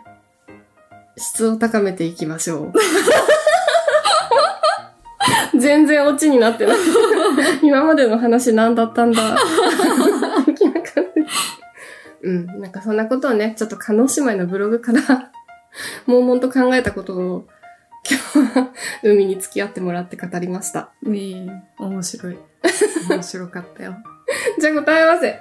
[1.17, 2.73] 質を高めていきましょう。
[5.59, 6.77] 全然オチになってない。
[7.63, 9.37] 今までの話何だったんだ。
[12.23, 15.01] うん、なんかそんなことをね、ちょっと叶姉妹のブログから、
[16.07, 17.47] 悶々と考えたことを、
[18.35, 18.71] 今日は
[19.03, 20.91] 海に付き合ってもらって語りました。
[21.03, 22.39] ねえ、面白い。
[23.09, 23.97] 面白かったよ。
[24.59, 25.41] じゃあ答え合わせ。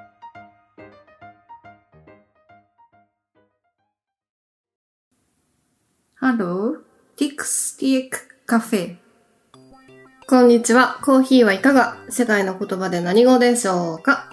[6.25, 6.77] ハロー、
[7.17, 8.95] ティクスティエクカフェ。
[10.27, 10.97] こんにちは。
[11.03, 11.97] コーヒーはいかが？
[12.09, 14.31] 世界の言葉で何語でしょうか？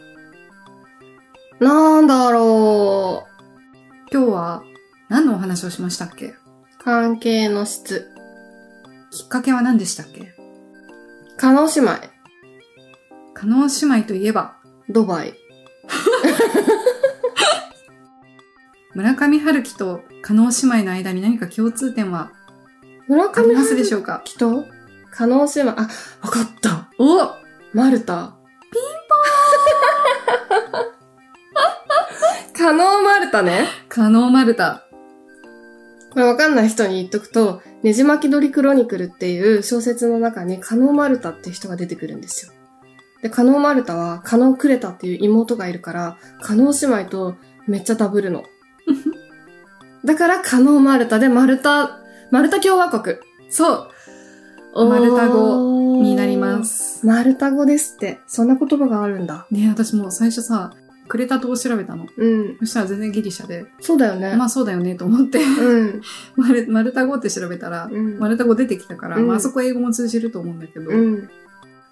[1.60, 3.26] なんだろ
[4.10, 4.62] 今日は
[5.10, 6.28] 何のお話をしましたっけ？
[6.28, 6.36] う。
[6.82, 8.10] 関係の質。
[9.10, 10.34] きっかけは何でしたっけ？
[11.36, 11.90] カノ姉妹。
[13.34, 14.56] 加納姉妹といえば、
[14.88, 15.34] ドバイ。
[18.94, 22.32] 村上春樹と加納姉妹の間に何か共通点は
[23.08, 24.22] 村上ありますでしょうか？
[24.24, 24.64] 樹と
[25.10, 25.72] カノ姉妹。
[25.72, 26.88] あ、わかった。
[26.98, 27.36] お
[27.74, 28.34] マルタ。
[28.70, 28.82] ピン
[30.70, 30.92] ポーン
[32.54, 33.66] カノーマルタね。
[33.88, 34.80] 加納丸太。
[36.12, 42.52] これわかんない人に言っとくと、ねじ巻き鳥クロニクルっていう小説の中にカノーマルタっていう人が出てくるんですよ。
[43.22, 47.34] で、カノーマルタはカノークレタっていう妹がいるから、カノー姉妹と
[47.66, 48.44] めっちゃダブるの。
[50.04, 52.00] だからカノーマルタでマルタ、
[52.30, 53.16] マルタ共和国。
[53.50, 53.88] そ
[54.74, 56.64] うマルタ語になりま。
[56.64, 57.06] す。
[57.06, 58.20] マルタ語ですって。
[58.26, 59.46] そんな言葉があるんだ。
[59.50, 60.72] ね私もう最初さ、
[61.08, 62.06] クレタ島を調べたの。
[62.16, 62.56] うん。
[62.60, 64.34] そしたら全然ギリシャで、そうだよね。
[64.34, 66.00] まあそうだよねと思って、うん。
[66.36, 71.28] マルマルタ語って調べたら、うんマルタ語出てきたから、うんまああそこ英語も通じると思うんだけど、うん。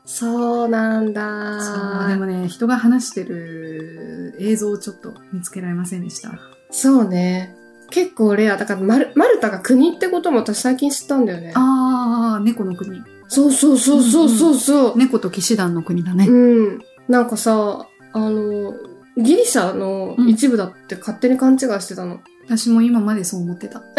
[0.07, 1.61] そうなんだ。
[1.63, 6.39] そう、でもね、人が話してる映像をちょっと見つけられませんでした。
[6.71, 7.55] そうね。
[7.91, 8.57] 結構レア。
[8.57, 11.53] だからマル、マルタが国ってことも私最近知ったんだよね。
[11.55, 13.03] あー、猫の国。
[13.29, 14.99] そうそうそうそうそうそう。
[14.99, 16.27] 猫と騎士団の国だね。
[16.27, 16.81] うん。
[17.09, 18.75] なんかさ、あの、
[19.17, 22.21] ギリシャの一部だって勝手に勘違いしてたの。
[22.47, 23.83] 私も今までそう思ってた。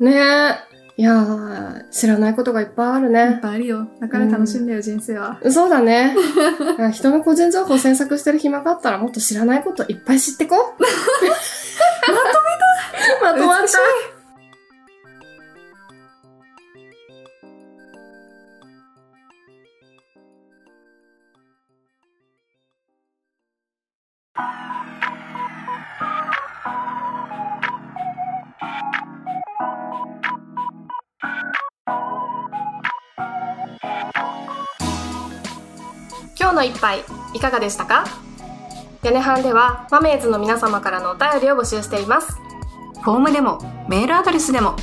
[0.00, 0.69] ねえ。
[1.00, 3.38] いやー、知らないことがいっぱいあるいっね。
[3.40, 3.88] ぱいあるよ。
[4.02, 5.40] だから楽しんだよ、人生は。
[5.50, 6.14] そうだね。
[6.92, 10.60] 人の個人情報詮索してる暇があったらもっと知らないこといっぱい知ってこう。
[10.82, 14.19] まとめた まとまった
[36.60, 37.02] の一杯
[37.32, 38.04] いかがでしたか？
[39.02, 42.36] 屋根班ではマメーズの皆様からのお便りを募集しています
[43.02, 43.58] フォームでも
[43.88, 44.76] メールアドレスでも